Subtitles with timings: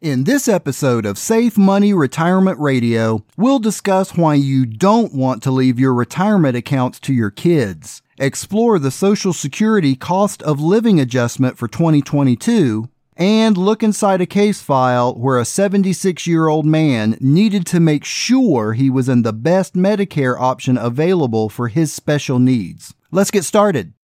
[0.00, 5.50] In this episode of Safe Money Retirement Radio, we'll discuss why you don't want to
[5.50, 11.58] leave your retirement accounts to your kids, explore the Social Security cost of living adjustment
[11.58, 17.66] for 2022, and look inside a case file where a 76 year old man needed
[17.66, 22.94] to make sure he was in the best Medicare option available for his special needs.
[23.10, 23.94] Let's get started.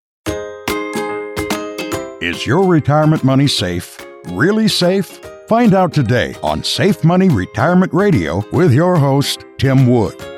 [2.21, 4.05] Is your retirement money safe?
[4.25, 5.21] Really safe?
[5.47, 10.34] Find out today on Safe Money Retirement Radio with your host, Tim Wood.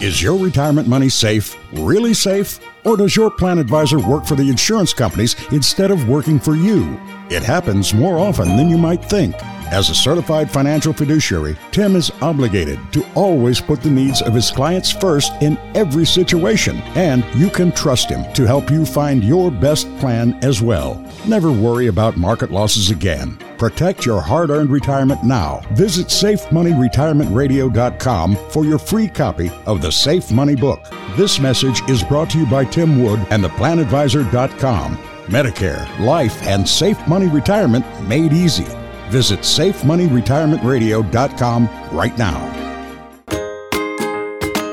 [0.02, 1.56] Is your retirement money safe?
[1.72, 2.60] Really safe?
[2.84, 6.96] Or does your plan advisor work for the insurance companies instead of working for you?
[7.30, 9.34] It happens more often than you might think.
[9.70, 14.50] As a certified financial fiduciary, Tim is obligated to always put the needs of his
[14.50, 19.50] clients first in every situation, and you can trust him to help you find your
[19.50, 20.94] best plan as well.
[21.26, 23.36] Never worry about market losses again.
[23.58, 25.60] Protect your hard earned retirement now.
[25.72, 30.80] Visit SafeMoneyRetirementRadio.com for your free copy of the Safe Money Book.
[31.14, 35.17] This message is brought to you by Tim Wood and theplanadvisor.com.
[35.28, 38.66] Medicare, life, and safe money retirement made easy.
[39.08, 42.54] Visit SafeMoneyRetirementRadio.com right now.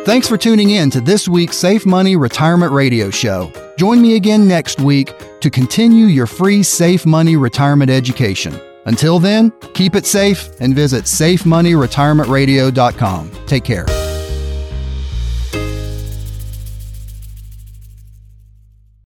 [0.05, 3.51] Thanks for tuning in to this week's Safe Money Retirement Radio Show.
[3.77, 8.53] Join me again next week to continue your free Safe Money retirement education.
[8.85, 13.31] Until then, keep it safe and visit SafeMoneyRetirementRadio.com.
[13.47, 14.04] Take care.